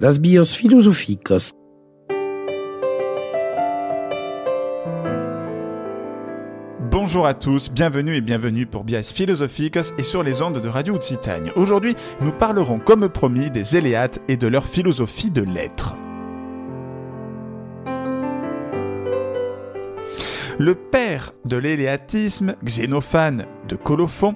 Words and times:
das 0.00 0.18
Bios. 0.18 0.58
Bonjour 6.90 7.26
à 7.26 7.34
tous, 7.34 7.70
bienvenue 7.70 8.16
et 8.16 8.20
bienvenue 8.22 8.66
pour 8.66 8.84
Bias 8.84 9.12
Philosophicus 9.14 9.92
et 9.98 10.02
sur 10.02 10.22
les 10.22 10.40
ondes 10.40 10.60
de 10.60 10.68
Radio 10.68 10.94
Occitanie. 10.94 11.50
Aujourd'hui, 11.54 11.94
nous 12.22 12.32
parlerons 12.32 12.78
comme 12.78 13.08
promis 13.10 13.50
des 13.50 13.76
Éléates 13.76 14.20
et 14.28 14.38
de 14.38 14.46
leur 14.46 14.64
philosophie 14.64 15.30
de 15.30 15.42
l'être. 15.42 15.94
Le 20.60 20.74
père 20.74 21.32
de 21.46 21.56
l'éléatisme, 21.56 22.54
Xénophane 22.62 23.46
de 23.66 23.76
Colophon, 23.76 24.34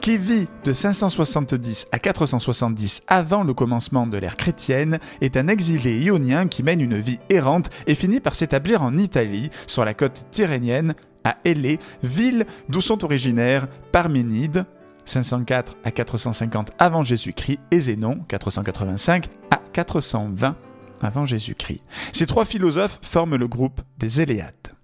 qui 0.00 0.16
vit 0.16 0.48
de 0.64 0.72
570 0.72 1.88
à 1.92 1.98
470 1.98 3.02
avant 3.08 3.44
le 3.44 3.52
commencement 3.52 4.06
de 4.06 4.16
l'ère 4.16 4.38
chrétienne, 4.38 4.98
est 5.20 5.36
un 5.36 5.48
exilé 5.48 6.02
ionien 6.02 6.48
qui 6.48 6.62
mène 6.62 6.80
une 6.80 6.96
vie 6.96 7.18
errante 7.28 7.68
et 7.86 7.94
finit 7.94 8.20
par 8.20 8.34
s'établir 8.34 8.82
en 8.82 8.96
Italie, 8.96 9.50
sur 9.66 9.84
la 9.84 9.92
côte 9.92 10.24
tyrénienne, 10.30 10.94
à 11.24 11.36
Élée, 11.44 11.78
ville 12.02 12.46
d'où 12.70 12.80
sont 12.80 13.04
originaires 13.04 13.66
Parménide, 13.92 14.64
504 15.04 15.76
à 15.84 15.90
450 15.90 16.70
avant 16.78 17.02
Jésus-Christ, 17.02 17.60
et 17.70 17.80
Zénon, 17.80 18.20
485 18.28 19.26
à 19.50 19.60
420 19.74 20.56
avant 21.02 21.26
Jésus-Christ. 21.26 21.82
Ces 22.14 22.24
trois 22.24 22.46
philosophes 22.46 22.98
forment 23.02 23.36
le 23.36 23.46
groupe 23.46 23.82
des 23.98 24.22
Éléates. 24.22 24.74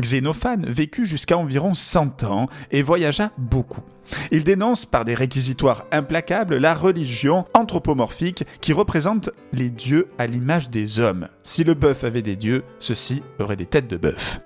Xénophane 0.00 0.66
vécut 0.66 1.06
jusqu'à 1.06 1.36
environ 1.36 1.74
100 1.74 2.24
ans 2.24 2.48
et 2.70 2.82
voyagea 2.82 3.30
beaucoup. 3.36 3.82
Il 4.30 4.44
dénonce 4.44 4.86
par 4.86 5.04
des 5.04 5.14
réquisitoires 5.14 5.84
implacables 5.92 6.56
la 6.56 6.74
religion 6.74 7.44
anthropomorphique 7.54 8.44
qui 8.60 8.72
représente 8.72 9.30
les 9.52 9.70
dieux 9.70 10.08
à 10.18 10.26
l'image 10.26 10.70
des 10.70 11.00
hommes. 11.00 11.28
Si 11.42 11.64
le 11.64 11.74
bœuf 11.74 12.04
avait 12.04 12.22
des 12.22 12.36
dieux, 12.36 12.64
ceux-ci 12.78 13.22
auraient 13.38 13.56
des 13.56 13.66
têtes 13.66 13.88
de 13.88 13.96
bœuf. 13.96 14.40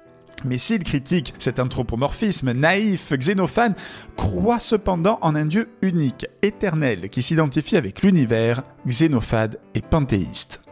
Mais 0.45 0.59
s'il 0.59 0.83
critique 0.83 1.35
cet 1.39 1.61
anthropomorphisme 1.61 2.53
naïf, 2.53 3.13
Xénophane 3.13 3.75
croit 4.17 4.59
cependant 4.59 5.19
en 5.23 5.37
un 5.37 5.47
Dieu 5.47 5.69
unique, 5.83 6.27
éternel, 6.43 7.11
qui 7.11 7.23
s'identifie 7.23 7.77
avec 7.77 8.03
l'univers, 8.03 8.63
Xénophade 8.87 9.61
et 9.75 9.83
panthéiste. 9.83 10.63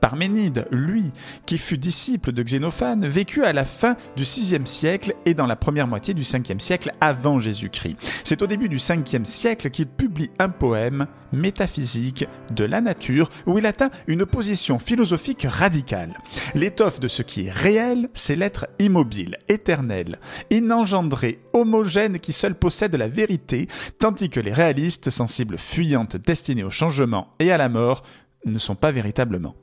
Parménide, 0.00 0.66
lui, 0.70 1.12
qui 1.46 1.58
fut 1.58 1.78
disciple 1.78 2.32
de 2.32 2.42
Xénophane, 2.42 3.06
vécut 3.06 3.44
à 3.44 3.52
la 3.52 3.64
fin 3.64 3.96
du 4.16 4.22
VIe 4.22 4.66
siècle 4.66 5.14
et 5.24 5.34
dans 5.34 5.46
la 5.46 5.56
première 5.56 5.86
moitié 5.86 6.14
du 6.14 6.22
Ve 6.22 6.58
siècle 6.58 6.92
avant 7.00 7.40
Jésus-Christ. 7.40 7.96
C'est 8.24 8.42
au 8.42 8.46
début 8.46 8.68
du 8.68 8.76
Ve 8.76 9.24
siècle 9.24 9.70
qu'il 9.70 9.86
publie 9.86 10.30
un 10.38 10.48
poème 10.48 11.06
métaphysique 11.32 12.26
de 12.54 12.64
la 12.64 12.80
nature 12.80 13.30
où 13.46 13.58
il 13.58 13.66
atteint 13.66 13.90
une 14.06 14.26
position 14.26 14.78
philosophique 14.78 15.46
radicale. 15.48 16.14
L'étoffe 16.54 17.00
de 17.00 17.08
ce 17.08 17.22
qui 17.22 17.46
est 17.46 17.50
réel, 17.50 18.08
c'est 18.14 18.36
l'être 18.36 18.66
immobile, 18.78 19.38
éternel, 19.48 20.18
inengendré, 20.50 21.40
homogène 21.52 22.18
qui 22.18 22.32
seul 22.32 22.54
possède 22.54 22.94
la 22.94 23.08
vérité, 23.08 23.68
tandis 23.98 24.30
que 24.30 24.40
les 24.40 24.52
réalistes, 24.52 25.10
sensibles 25.10 25.58
fuyantes 25.58 26.16
destinés 26.16 26.64
au 26.64 26.70
changement 26.70 27.34
et 27.38 27.52
à 27.52 27.58
la 27.58 27.68
mort, 27.68 28.02
ne 28.44 28.58
sont 28.58 28.76
pas 28.76 28.92
véritablement. 28.92 29.54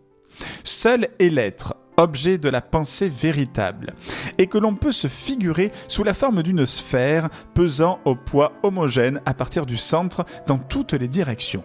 Seul 0.64 1.10
est 1.20 1.30
l'être, 1.30 1.76
objet 1.98 2.38
de 2.38 2.50
la 2.50 2.62
pensée 2.62 3.10
véritable, 3.10 3.94
et 4.38 4.48
que 4.48 4.58
l'on 4.58 4.76
peut 4.76 4.92
se 4.92 5.08
figurer 5.08 5.72
sous 5.88 6.04
la 6.04 6.14
forme 6.14 6.44
d'une 6.44 6.66
sphère 6.66 7.30
pesant 7.54 8.00
au 8.06 8.16
poids 8.16 8.54
homogène 8.64 9.22
à 9.26 9.34
partir 9.34 9.66
du 9.66 9.78
centre 9.78 10.26
dans 10.48 10.58
toutes 10.58 10.94
les 10.94 11.08
directions. 11.08 11.64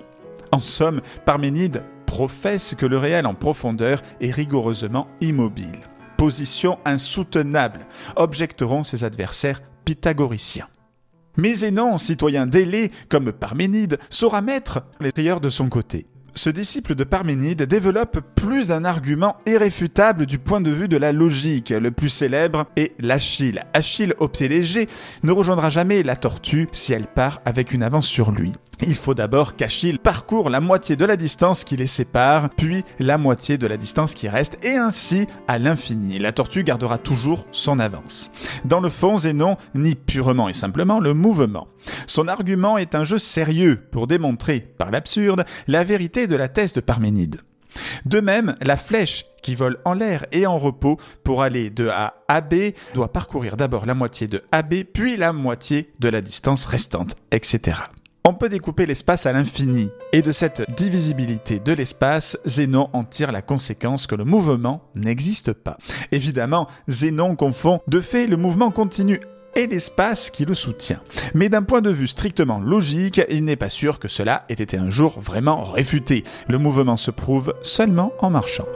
En 0.52 0.60
somme, 0.60 1.00
Parménide 1.25 1.83
professe 2.06 2.75
que 2.77 2.86
le 2.86 2.98
réel 2.98 3.27
en 3.27 3.34
profondeur 3.34 4.00
est 4.20 4.31
rigoureusement 4.31 5.09
immobile. 5.20 5.81
Position 6.16 6.78
insoutenable, 6.84 7.87
objecteront 8.16 8.82
ses 8.82 9.04
adversaires 9.04 9.62
pythagoriciens. 9.84 10.69
Mais 11.37 11.54
Zénon, 11.54 11.98
citoyen 11.98 12.47
délai 12.47 12.91
comme 13.09 13.32
Parménide, 13.32 13.98
saura 14.10 14.43
mettre 14.43 14.82
les 15.00 15.12
prières 15.12 15.41
de 15.41 15.50
son 15.50 15.69
côté 15.69 16.06
ce 16.38 16.50
disciple 16.50 16.94
de 16.94 17.04
Parménide 17.04 17.65
développe 17.65 18.21
plus 18.37 18.69
d'un 18.69 18.84
argument 18.84 19.37
irréfutable 19.44 20.25
du 20.25 20.38
point 20.38 20.60
de 20.60 20.71
vue 20.71 20.88
de 20.88 20.97
la 20.97 21.10
logique. 21.10 21.71
Le 21.71 21.91
plus 21.91 22.09
célèbre 22.09 22.66
est 22.76 22.93
l'Achille. 23.00 23.65
Achille, 23.75 24.15
au 24.19 24.28
pied 24.28 24.47
léger, 24.47 24.88
ne 25.25 25.32
rejoindra 25.32 25.69
jamais 25.69 26.03
la 26.04 26.15
tortue 26.15 26.69
si 26.71 26.93
elle 26.93 27.09
part 27.09 27.41
avec 27.44 27.72
une 27.72 27.82
avance 27.82 28.06
sur 28.06 28.31
lui. 28.31 28.54
Il 28.81 28.94
faut 28.94 29.15
d'abord 29.15 29.56
qu'Achille 29.56 29.99
parcourt 29.99 30.50
la 30.50 30.61
moitié 30.61 30.94
de 30.94 31.05
la 31.05 31.16
distance 31.16 31.65
qui 31.65 31.77
les 31.77 31.87
sépare, 31.87 32.50
puis 32.50 32.84
la 32.99 33.19
moitié 33.19 33.59
de 33.59 33.66
la 33.66 33.77
distance 33.77 34.15
qui 34.15 34.28
reste, 34.28 34.65
et 34.65 34.77
ainsi 34.77 35.27
à 35.49 35.59
l'infini. 35.59 36.19
La 36.19 36.33
tortue 36.33 36.62
gardera 36.62 36.97
toujours 36.97 37.47
son 37.50 37.81
avance. 37.81 38.31
Dans 38.65 38.81
le 38.81 38.88
fond, 38.88 39.19
Zénon 39.19 39.56
nie 39.75 39.97
purement 39.97 40.49
et 40.49 40.53
simplement 40.53 41.00
le 41.00 41.12
mouvement. 41.12 41.67
Son 42.06 42.28
argument 42.28 42.78
est 42.78 42.94
un 42.94 43.05
jeu 43.05 43.19
sérieux 43.19 43.83
pour 43.91 44.06
démontrer, 44.06 44.61
par 44.61 44.91
l'absurde, 44.91 45.44
la 45.67 45.83
vérité 45.83 46.27
de 46.27 46.37
la 46.37 46.49
thèse 46.49 46.72
de 46.72 46.81
Parménide. 46.81 47.41
De 48.05 48.21
même, 48.21 48.55
la 48.61 48.77
flèche 48.77 49.25
qui 49.43 49.55
vole 49.55 49.78
en 49.84 49.93
l'air 49.93 50.27
et 50.33 50.47
en 50.47 50.59
repos 50.59 50.99
pour 51.25 51.43
aller 51.43 51.71
de 51.71 51.88
A 51.88 52.15
à 52.28 52.41
B 52.41 52.72
doit 52.94 53.12
parcourir 53.12 53.56
d'abord 53.56 53.87
la 53.87 53.94
moitié 53.94 54.27
de 54.27 54.43
AB, 54.53 54.84
puis 54.93 55.17
la 55.17 55.33
moitié 55.33 55.91
de 55.99 56.09
la 56.09 56.21
distance 56.21 56.65
restante, 56.65 57.17
etc. 57.31 57.81
On 58.25 58.34
peut 58.34 58.49
découper 58.49 58.84
l'espace 58.84 59.27
à 59.27 59.33
l'infini, 59.33 59.91
et 60.12 60.23
de 60.23 60.33
cette 60.33 60.71
divisibilité 60.77 61.61
de 61.61 61.73
l'espace, 61.73 62.39
Zénon 62.45 62.91
en 62.93 63.05
tire 63.05 63.33
la 63.33 63.43
conséquence 63.43 64.06
que 64.06 64.15
le 64.15 64.25
mouvement 64.25 64.83
n'existe 64.95 65.53
pas. 65.53 65.79
Évidemment, 66.12 66.69
Zénon 66.89 67.37
confond 67.37 67.81
de 67.87 68.01
fait 68.01 68.27
le 68.27 68.37
mouvement 68.37 68.71
continu 68.71 69.21
et 69.56 69.67
l'espace 69.67 70.31
qui 70.31 70.45
le 70.45 70.55
soutient. 70.55 71.01
Mais 71.34 71.49
d'un 71.49 71.62
point 71.62 71.81
de 71.81 71.91
vue 71.91 72.06
strictement 72.06 72.61
logique, 72.61 73.21
il 73.31 73.45
n'est 73.45 73.56
pas 73.56 73.69
sûr 73.69 73.99
que 73.99 74.09
cela 74.09 74.45
ait 74.49 74.55
été 74.55 74.77
un 74.77 74.91
jour 74.91 75.19
vraiment 75.21 75.62
réfuté. 75.62 76.25
Le 76.49 76.59
mouvement 76.59 76.97
se 76.97 77.11
prouve 77.11 77.55
seulement 77.62 78.12
en 78.21 78.31
marchant. 78.31 78.67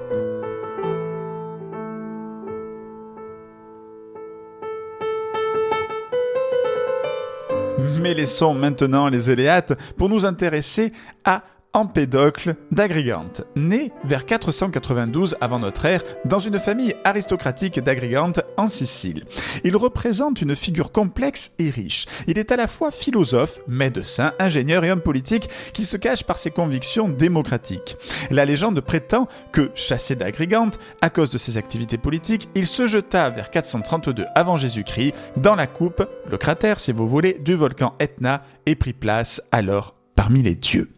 Mais 8.02 8.14
laissons 8.14 8.52
maintenant 8.52 9.08
les 9.08 9.30
Éléates 9.30 9.74
pour 9.96 10.08
nous 10.08 10.26
intéresser 10.26 10.92
à 11.24 11.44
Empédocle 11.74 12.56
d'Agrigante, 12.70 13.44
né 13.56 13.92
vers 14.04 14.26
492 14.26 15.36
avant 15.40 15.58
notre 15.58 15.86
ère 15.86 16.02
dans 16.26 16.38
une 16.38 16.58
famille 16.58 16.94
aristocratique 17.04 17.80
d'Agrigante 17.80 18.40
en 18.58 18.68
Sicile. 18.68 19.24
Il 19.64 19.76
représente 19.76 20.42
une 20.42 20.54
figure 20.54 20.92
complexe 20.92 21.52
et 21.58 21.70
riche. 21.70 22.04
Il 22.26 22.38
est 22.38 22.52
à 22.52 22.56
la 22.56 22.66
fois 22.66 22.90
philosophe, 22.90 23.60
médecin, 23.66 24.32
ingénieur 24.38 24.84
et 24.84 24.90
homme 24.90 25.00
politique 25.00 25.48
qui 25.72 25.84
se 25.84 25.96
cache 25.96 26.24
par 26.24 26.38
ses 26.38 26.50
convictions 26.50 27.08
démocratiques. 27.08 27.96
La 28.30 28.44
légende 28.44 28.80
prétend 28.82 29.26
que, 29.50 29.70
chassé 29.74 30.14
d'Agrigante, 30.14 30.78
à 31.00 31.08
cause 31.08 31.30
de 31.30 31.38
ses 31.38 31.56
activités 31.56 31.98
politiques, 31.98 32.50
il 32.54 32.66
se 32.66 32.86
jeta 32.86 33.30
vers 33.30 33.50
432 33.50 34.26
avant 34.34 34.58
Jésus-Christ 34.58 35.14
dans 35.38 35.54
la 35.54 35.66
coupe, 35.66 36.06
le 36.30 36.36
cratère 36.36 36.80
si 36.80 36.92
vous 36.92 37.08
voulez, 37.08 37.38
du 37.40 37.54
volcan 37.54 37.94
Etna 37.98 38.42
et 38.66 38.74
prit 38.74 38.92
place 38.92 39.42
alors 39.52 39.94
parmi 40.14 40.42
les 40.42 40.54
dieux. 40.54 40.90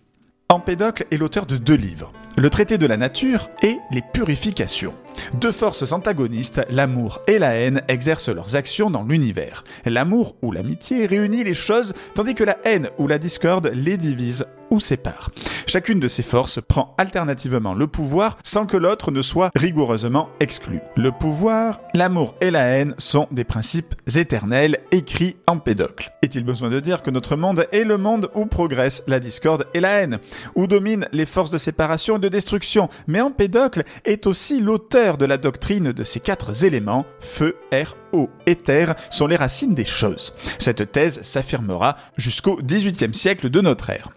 Empédocle 0.50 1.06
est 1.10 1.16
l'auteur 1.16 1.46
de 1.46 1.56
deux 1.56 1.74
livres, 1.74 2.12
Le 2.36 2.50
traité 2.50 2.76
de 2.76 2.86
la 2.86 2.98
nature 2.98 3.48
et 3.62 3.78
Les 3.90 4.02
purifications. 4.02 4.92
Deux 5.40 5.52
forces 5.52 5.90
antagonistes, 5.92 6.60
l'amour 6.68 7.20
et 7.26 7.38
la 7.38 7.54
haine, 7.54 7.82
exercent 7.88 8.28
leurs 8.28 8.54
actions 8.54 8.90
dans 8.90 9.04
l'univers. 9.04 9.64
L'amour 9.86 10.36
ou 10.42 10.52
l'amitié 10.52 11.06
réunit 11.06 11.44
les 11.44 11.54
choses, 11.54 11.94
tandis 12.14 12.34
que 12.34 12.44
la 12.44 12.58
haine 12.64 12.90
ou 12.98 13.06
la 13.06 13.18
discorde 13.18 13.70
les 13.72 13.96
divise 13.96 14.44
ou 14.70 14.80
sépare. 14.80 15.30
Chacune 15.66 16.00
de 16.00 16.08
ces 16.08 16.22
forces 16.22 16.60
prend 16.60 16.94
alternativement 16.98 17.74
le 17.74 17.86
pouvoir 17.86 18.38
sans 18.42 18.66
que 18.66 18.76
l'autre 18.76 19.10
ne 19.10 19.22
soit 19.22 19.50
rigoureusement 19.54 20.28
exclu. 20.40 20.80
Le 20.96 21.10
pouvoir, 21.10 21.80
l'amour 21.94 22.34
et 22.40 22.50
la 22.50 22.62
haine 22.64 22.94
sont 22.98 23.28
des 23.30 23.44
principes 23.44 23.94
éternels 24.14 24.78
écrits 24.92 25.36
en 25.46 25.58
pédocle. 25.58 26.12
Est-il 26.22 26.44
besoin 26.44 26.70
de 26.70 26.80
dire 26.80 27.02
que 27.02 27.10
notre 27.10 27.36
monde 27.36 27.66
est 27.72 27.84
le 27.84 27.98
monde 27.98 28.30
où 28.34 28.46
progresse 28.46 29.02
la 29.06 29.20
discorde 29.20 29.66
et 29.74 29.80
la 29.80 30.00
haine, 30.00 30.18
où 30.54 30.66
dominent 30.66 31.08
les 31.12 31.26
forces 31.26 31.50
de 31.50 31.58
séparation 31.58 32.16
et 32.16 32.20
de 32.20 32.28
destruction, 32.28 32.88
mais 33.06 33.20
Empédocle 33.20 33.84
est 34.04 34.26
aussi 34.26 34.60
l'auteur 34.60 35.16
de 35.16 35.24
la 35.24 35.38
doctrine 35.38 35.92
de 35.92 36.02
ces 36.02 36.20
quatre 36.20 36.64
éléments, 36.64 37.06
feu, 37.20 37.56
air, 37.70 37.96
eau 38.12 38.28
et 38.46 38.56
terre, 38.56 38.94
sont 39.10 39.26
les 39.26 39.36
racines 39.36 39.74
des 39.74 39.84
choses. 39.84 40.34
Cette 40.58 40.92
thèse 40.92 41.22
s'affirmera 41.22 41.96
jusqu'au 42.16 42.60
XVIIIe 42.62 43.14
siècle 43.14 43.50
de 43.50 43.60
notre 43.60 43.90
ère. 43.90 44.08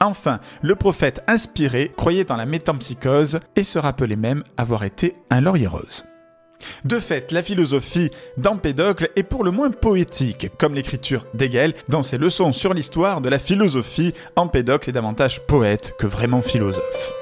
Enfin, 0.00 0.40
le 0.62 0.74
prophète 0.74 1.22
inspiré 1.26 1.92
croyait 1.96 2.30
en 2.30 2.36
la 2.36 2.46
métampsychose 2.46 3.40
et 3.56 3.64
se 3.64 3.78
rappelait 3.78 4.16
même 4.16 4.44
avoir 4.56 4.84
été 4.84 5.14
un 5.30 5.40
laurier 5.40 5.66
rose. 5.66 6.04
De 6.84 6.98
fait, 6.98 7.32
la 7.32 7.42
philosophie 7.42 8.10
d'Empédocle 8.38 9.10
est 9.16 9.22
pour 9.22 9.44
le 9.44 9.50
moins 9.50 9.70
poétique, 9.70 10.48
comme 10.58 10.74
l'écriture 10.74 11.26
d'Hegel 11.34 11.74
dans 11.88 12.02
ses 12.02 12.18
leçons 12.18 12.52
sur 12.52 12.74
l'histoire 12.74 13.20
de 13.20 13.28
la 13.28 13.38
philosophie. 13.38 14.14
Empédocle 14.36 14.90
est 14.90 14.94
davantage 14.94 15.46
poète 15.46 15.94
que 15.98 16.06
vraiment 16.06 16.42
philosophe. 16.42 17.12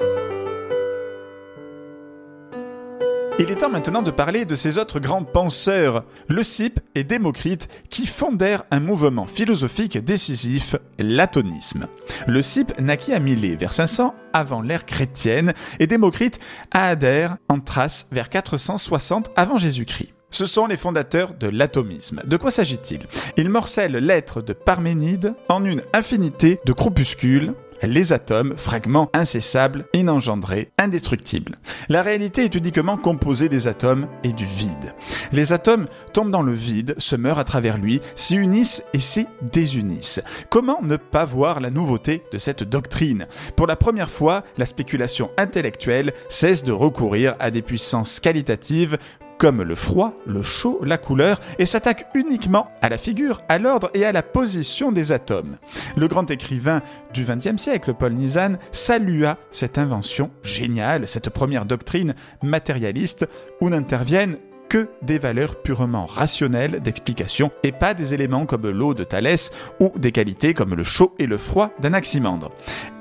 Il 3.37 3.51
est 3.51 3.55
temps 3.57 3.69
maintenant 3.69 4.01
de 4.01 4.11
parler 4.11 4.45
de 4.45 4.55
ces 4.55 4.77
autres 4.77 5.01
grands 5.01 5.25
penseurs, 5.25 6.05
Leucippe 6.29 6.79
et 6.95 7.03
Démocrite, 7.03 7.67
qui 7.89 8.07
fondèrent 8.07 8.63
un 8.71 8.79
mouvement 8.79 9.25
philosophique 9.25 9.97
décisif, 9.97 10.77
l'atonisme. 10.99 11.87
Leucippe 12.27 12.79
naquit 12.79 13.11
à 13.11 13.19
Milet 13.19 13.57
vers 13.57 13.73
500 13.73 14.15
avant 14.31 14.61
l'ère 14.61 14.85
chrétienne 14.85 15.53
et 15.79 15.87
Démocrite 15.87 16.39
à 16.71 16.87
Adère 16.87 17.35
en 17.49 17.59
Thrace 17.59 18.07
vers 18.09 18.29
460 18.29 19.29
avant 19.35 19.57
Jésus-Christ. 19.57 20.13
Ce 20.31 20.45
sont 20.45 20.65
les 20.65 20.77
fondateurs 20.77 21.33
de 21.33 21.47
l'atomisme. 21.47 22.21
De 22.25 22.37
quoi 22.37 22.51
s'agit-il? 22.51 22.99
Ils 23.37 23.49
morcellent 23.49 23.97
l'être 23.97 24.41
de 24.41 24.53
Parménide 24.53 25.33
en 25.49 25.63
une 25.63 25.81
infinité 25.93 26.59
de 26.65 26.73
groupuscules 26.73 27.53
les 27.87 28.13
atomes, 28.13 28.55
fragments 28.57 29.09
incessables, 29.13 29.85
inengendrés, 29.93 30.71
indestructibles. 30.77 31.57
La 31.89 32.01
réalité 32.01 32.43
est 32.43 32.55
uniquement 32.55 32.97
composée 32.97 33.49
des 33.49 33.67
atomes 33.67 34.07
et 34.23 34.33
du 34.33 34.45
vide. 34.45 34.93
Les 35.31 35.53
atomes 35.53 35.87
tombent 36.13 36.31
dans 36.31 36.41
le 36.41 36.53
vide, 36.53 36.95
se 36.97 37.15
meurent 37.15 37.39
à 37.39 37.43
travers 37.43 37.77
lui, 37.77 38.01
s'y 38.15 38.35
unissent 38.35 38.83
et 38.93 38.99
s'y 38.99 39.27
désunissent. 39.51 40.21
Comment 40.49 40.79
ne 40.81 40.97
pas 40.97 41.25
voir 41.25 41.59
la 41.59 41.69
nouveauté 41.69 42.23
de 42.31 42.37
cette 42.37 42.63
doctrine? 42.63 43.27
Pour 43.55 43.67
la 43.67 43.75
première 43.75 44.09
fois, 44.09 44.43
la 44.57 44.65
spéculation 44.65 45.31
intellectuelle 45.37 46.13
cesse 46.29 46.63
de 46.63 46.71
recourir 46.71 47.35
à 47.39 47.51
des 47.51 47.61
puissances 47.61 48.19
qualitatives 48.19 48.97
comme 49.45 49.61
le 49.61 49.75
froid, 49.75 50.15
le 50.25 50.41
chaud, 50.41 50.79
la 50.83 50.97
couleur, 50.97 51.39
et 51.59 51.67
s'attaque 51.67 52.07
uniquement 52.15 52.65
à 52.81 52.89
la 52.89 52.97
figure, 52.97 53.43
à 53.47 53.59
l'ordre 53.59 53.91
et 53.93 54.03
à 54.03 54.11
la 54.11 54.23
position 54.23 54.91
des 54.91 55.11
atomes. 55.11 55.57
Le 55.95 56.07
grand 56.07 56.31
écrivain 56.31 56.81
du 57.13 57.23
XXe 57.23 57.61
siècle, 57.61 57.93
Paul 57.93 58.13
Nizan, 58.13 58.53
salua 58.71 59.37
cette 59.51 59.77
invention 59.77 60.31
géniale, 60.41 61.07
cette 61.07 61.29
première 61.29 61.67
doctrine 61.67 62.15
matérialiste 62.41 63.27
où 63.61 63.69
n'interviennent 63.69 64.39
que 64.75 64.89
des 65.03 65.19
valeurs 65.19 65.55
purement 65.61 66.03
rationnelles 66.03 66.81
d'explication 66.81 67.49
et 67.63 67.71
pas 67.71 67.93
des 67.93 68.13
éléments 68.13 68.45
comme 68.45 68.69
l'eau 68.69 68.93
de 68.93 69.05
Thalès 69.05 69.53
ou 69.79 69.93
des 69.95 70.11
qualités 70.11 70.53
comme 70.53 70.75
le 70.75 70.83
chaud 70.83 71.15
et 71.17 71.27
le 71.27 71.37
froid 71.37 71.71
d'Anaximandre. 71.79 72.51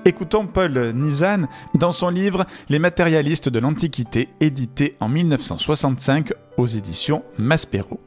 Écoutons 0.04 0.46
Paul 0.46 0.92
Nizan 0.94 1.48
dans 1.74 1.90
son 1.90 2.10
livre 2.10 2.46
Les 2.68 2.78
matérialistes 2.78 3.48
de 3.48 3.58
l'Antiquité, 3.58 4.28
édité 4.40 4.94
en 5.00 5.08
1965 5.08 6.32
aux 6.58 6.68
éditions 6.68 7.24
Maspero. 7.38 7.98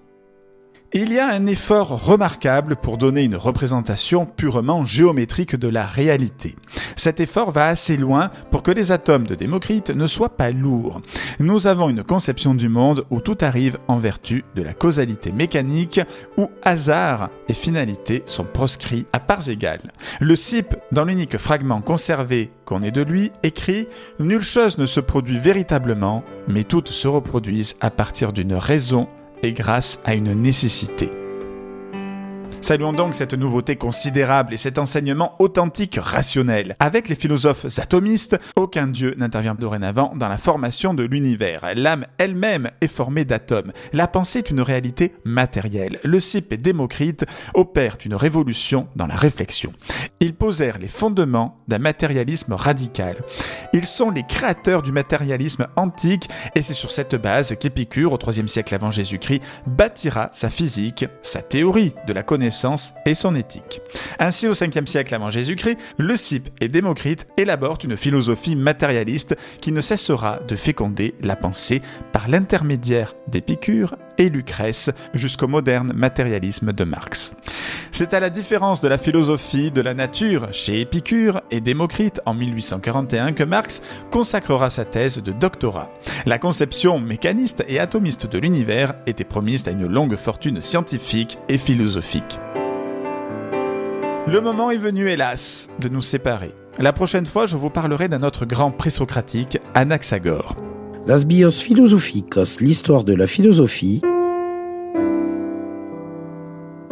Il 0.93 1.11
y 1.11 1.19
a 1.19 1.27
un 1.27 1.47
effort 1.47 2.05
remarquable 2.05 2.77
pour 2.77 2.97
donner 2.97 3.23
une 3.23 3.35
représentation 3.35 4.25
purement 4.25 4.83
géométrique 4.83 5.57
de 5.57 5.67
la 5.67 5.85
réalité. 5.85 6.55
Cet 6.95 7.19
effort 7.19 7.51
va 7.51 7.67
assez 7.67 7.97
loin 7.97 8.29
pour 8.51 8.63
que 8.63 8.71
les 8.71 8.93
atomes 8.93 9.27
de 9.27 9.35
Démocrite 9.35 9.89
ne 9.89 10.07
soient 10.07 10.37
pas 10.37 10.51
lourds. 10.51 11.01
Nous 11.39 11.67
avons 11.67 11.89
une 11.89 12.03
conception 12.03 12.55
du 12.55 12.69
monde 12.69 13.03
où 13.09 13.19
tout 13.19 13.37
arrive 13.41 13.79
en 13.89 13.97
vertu 13.97 14.45
de 14.55 14.61
la 14.61 14.73
causalité 14.73 15.33
mécanique, 15.33 15.99
où 16.37 16.49
hasard 16.63 17.29
et 17.49 17.53
finalité 17.53 18.23
sont 18.25 18.45
proscrits 18.45 19.05
à 19.11 19.19
parts 19.19 19.49
égales. 19.49 19.91
Le 20.21 20.37
CIP, 20.37 20.77
dans 20.93 21.03
l'unique 21.03 21.37
fragment 21.37 21.81
conservé 21.81 22.49
qu'on 22.63 22.81
ait 22.81 22.91
de 22.91 23.03
lui, 23.03 23.33
écrit 23.43 23.87
Nulle 24.19 24.39
chose 24.39 24.77
ne 24.77 24.85
se 24.85 25.01
produit 25.01 25.37
véritablement, 25.37 26.23
mais 26.47 26.63
toutes 26.63 26.89
se 26.89 27.09
reproduisent 27.09 27.75
à 27.81 27.91
partir 27.91 28.31
d'une 28.31 28.55
raison 28.55 29.09
et 29.43 29.53
grâce 29.53 29.99
à 30.05 30.15
une 30.15 30.33
nécessité. 30.33 31.09
Saluons 32.61 32.91
donc 32.91 33.13
cette 33.13 33.33
nouveauté 33.33 33.75
considérable 33.75 34.53
et 34.53 34.57
cet 34.57 34.77
enseignement 34.77 35.35
authentique 35.39 35.99
rationnel. 36.01 36.75
Avec 36.79 37.07
les 37.07 37.15
philosophes 37.15 37.65
atomistes, 37.79 38.37
aucun 38.55 38.87
dieu 38.87 39.13
n'intervient 39.17 39.55
dorénavant 39.55 40.11
dans 40.15 40.27
la 40.27 40.37
formation 40.37 40.93
de 40.93 41.03
l'univers. 41.03 41.65
L'âme 41.75 42.05
elle-même 42.17 42.69
est 42.81 42.87
formée 42.87 43.25
d'atomes. 43.25 43.71
La 43.93 44.07
pensée 44.07 44.39
est 44.39 44.49
une 44.49 44.61
réalité 44.61 45.13
matérielle. 45.23 45.99
Le 46.03 46.19
Cyp 46.19 46.51
et 46.51 46.57
Démocrite 46.57 47.25
opèrent 47.53 47.97
une 48.03 48.15
révolution 48.15 48.87
dans 48.95 49.07
la 49.07 49.15
réflexion. 49.15 49.71
Ils 50.19 50.33
posèrent 50.33 50.79
les 50.79 50.87
fondements 50.87 51.59
d'un 51.67 51.79
matérialisme 51.79 52.53
radical. 52.53 53.17
Ils 53.71 53.85
sont 53.85 54.09
les 54.09 54.23
créateurs 54.23 54.81
du 54.81 54.91
matérialisme 54.91 55.67
antique 55.75 56.27
et 56.55 56.61
c'est 56.61 56.73
sur 56.73 56.91
cette 56.91 57.15
base 57.15 57.55
qu'Épicure, 57.59 58.13
au 58.13 58.19
IIIe 58.19 58.49
siècle 58.49 58.75
avant 58.75 58.91
Jésus-Christ, 58.91 59.43
bâtira 59.67 60.29
sa 60.33 60.49
physique, 60.49 61.05
sa 61.21 61.41
théorie 61.41 61.93
de 62.07 62.13
la 62.13 62.23
connaissance 62.23 62.46
et 63.05 63.13
son 63.13 63.35
éthique. 63.35 63.81
Ainsi, 64.19 64.47
au 64.47 64.53
5e 64.53 64.85
siècle 64.85 65.13
avant 65.13 65.29
Jésus-Christ, 65.29 65.77
Leucippe 65.97 66.49
et 66.61 66.67
Démocrite 66.67 67.27
élaborent 67.37 67.79
une 67.83 67.97
philosophie 67.97 68.55
matérialiste 68.55 69.35
qui 69.61 69.71
ne 69.71 69.81
cessera 69.81 70.39
de 70.47 70.55
féconder 70.55 71.15
la 71.21 71.35
pensée 71.35 71.81
par 72.11 72.27
l'intermédiaire 72.27 73.15
d'Épicure 73.27 73.95
et 74.17 74.29
Lucrèce 74.29 74.89
jusqu'au 75.13 75.47
moderne 75.47 75.93
matérialisme 75.93 76.73
de 76.73 76.83
Marx. 76.83 77.33
C'est 77.91 78.13
à 78.13 78.19
la 78.19 78.29
différence 78.29 78.81
de 78.81 78.87
la 78.87 78.97
philosophie 78.97 79.71
de 79.71 79.81
la 79.81 79.93
nature 79.93 80.47
chez 80.51 80.81
Épicure 80.81 81.41
et 81.51 81.61
Démocrite 81.61 82.21
en 82.25 82.33
1841 82.33 83.33
que 83.33 83.43
Marx 83.43 83.81
consacrera 84.11 84.69
sa 84.69 84.85
thèse 84.85 85.21
de 85.21 85.31
doctorat. 85.31 85.89
La 86.25 86.39
conception 86.39 86.99
mécaniste 86.99 87.63
et 87.67 87.79
atomiste 87.79 88.27
de 88.27 88.37
l'univers 88.37 88.93
était 89.05 89.23
promise 89.23 89.67
à 89.67 89.71
une 89.71 89.87
longue 89.87 90.15
fortune 90.15 90.61
scientifique 90.61 91.39
et 91.49 91.57
philosophique. 91.57 92.36
Le 94.29 94.41
moment 94.41 94.71
est 94.71 94.77
venu, 94.77 95.09
hélas, 95.09 95.69
de 95.79 95.87
nous 95.87 96.01
séparer. 96.01 96.51
La 96.79 96.91
prochaine 96.91 97.25
fois, 97.25 97.45
je 97.45 97.55
vous 97.55 97.69
parlerai 97.69 98.09
d'un 98.09 98.23
autre 98.23 98.45
grand 98.45 98.71
présocratique, 98.71 99.57
Anaxagore. 99.73 100.57
Las 101.05 101.25
bios 101.25 101.51
philosophicos, 101.51 102.59
l'histoire 102.59 103.05
de 103.05 103.13
la 103.13 103.25
philosophie. 103.25 104.01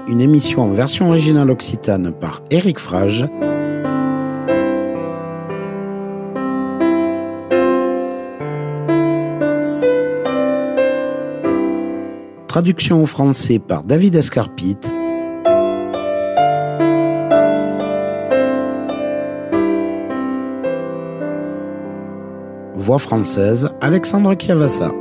Une 0.08 0.22
émission 0.22 0.62
en 0.62 0.70
version 0.70 1.10
originale 1.10 1.52
occitane 1.52 2.14
par 2.14 2.42
Eric 2.52 2.80
Frage. 2.80 3.26
Traduction 12.48 13.04
au 13.04 13.06
français 13.06 13.60
par 13.60 13.84
David 13.84 14.16
Escarpite. 14.16 14.95
Voix 22.86 23.00
française, 23.00 23.68
Alexandre 23.82 24.36
Chiavassa. 24.36 24.92